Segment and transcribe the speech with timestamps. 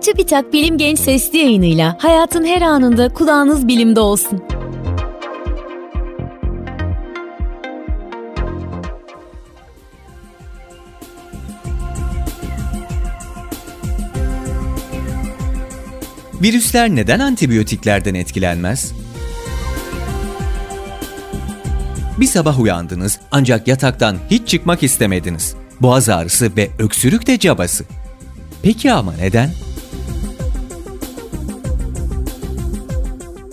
[0.00, 4.42] TÜBİTAK Bilim Genç Sesli yayınıyla hayatın her anında kulağınız bilimde olsun.
[16.42, 18.92] Virüsler neden antibiyotiklerden etkilenmez?
[22.20, 25.54] Bir sabah uyandınız ancak yataktan hiç çıkmak istemediniz.
[25.80, 27.84] Boğaz ağrısı ve öksürük de cabası.
[28.62, 29.50] Peki ama neden?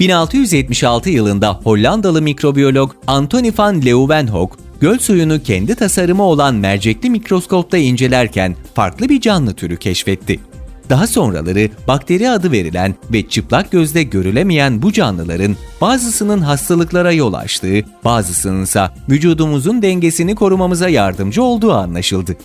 [0.00, 8.56] 1676 yılında Hollandalı mikrobiyolog Anthony van Leeuwenhoek, göl suyunu kendi tasarımı olan mercekli mikroskopta incelerken
[8.74, 10.40] farklı bir canlı türü keşfetti.
[10.90, 17.84] Daha sonraları bakteri adı verilen ve çıplak gözle görülemeyen bu canlıların bazısının hastalıklara yol açtığı,
[18.04, 22.36] bazısının ise vücudumuzun dengesini korumamıza yardımcı olduğu anlaşıldı.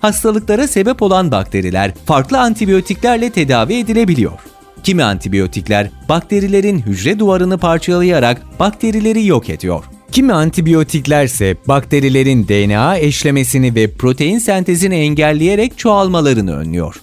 [0.00, 4.53] Hastalıklara sebep olan bakteriler farklı antibiyotiklerle tedavi edilebiliyor.
[4.84, 9.84] Kimi antibiyotikler bakterilerin hücre duvarını parçalayarak bakterileri yok ediyor.
[10.12, 17.00] Kimi antibiyotikler ise bakterilerin DNA eşlemesini ve protein sentezini engelleyerek çoğalmalarını önlüyor.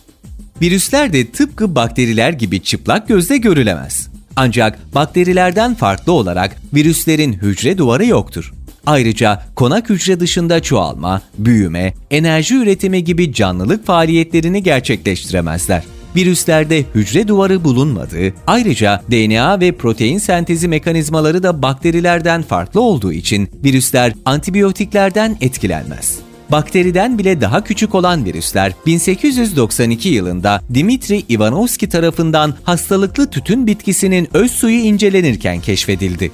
[0.61, 4.09] Virüsler de tıpkı bakteriler gibi çıplak gözle görülemez.
[4.35, 8.53] Ancak bakterilerden farklı olarak virüslerin hücre duvarı yoktur.
[8.85, 15.83] Ayrıca konak hücre dışında çoğalma, büyüme, enerji üretimi gibi canlılık faaliyetlerini gerçekleştiremezler.
[16.15, 23.49] Virüslerde hücre duvarı bulunmadığı, ayrıca DNA ve protein sentezi mekanizmaları da bakterilerden farklı olduğu için
[23.63, 26.19] virüsler antibiyotiklerden etkilenmez.
[26.51, 34.51] Bakteriden bile daha küçük olan virüsler 1892 yılında Dimitri Ivanovski tarafından hastalıklı tütün bitkisinin öz
[34.51, 36.31] suyu incelenirken keşfedildi.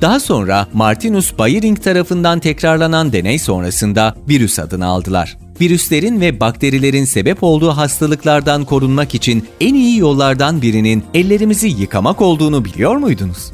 [0.00, 5.43] Daha sonra Martinus Bayering tarafından tekrarlanan deney sonrasında virüs adını aldılar.
[5.60, 12.64] Virüslerin ve bakterilerin sebep olduğu hastalıklardan korunmak için en iyi yollardan birinin ellerimizi yıkamak olduğunu
[12.64, 13.52] biliyor muydunuz?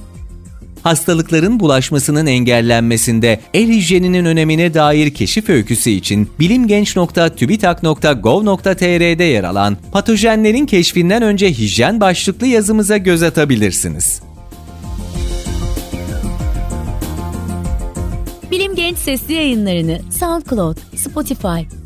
[0.83, 11.23] Hastalıkların bulaşmasının engellenmesinde el hijyeninin önemine dair keşif öyküsü için bilimgenç.tübitak.gov.tr'de yer alan patojenlerin keşfinden
[11.23, 14.23] önce hijyen başlıklı yazımıza göz atabilirsiniz.
[18.51, 21.80] Bilim Genç sesli yayınlarını SoundCloud, Spotify,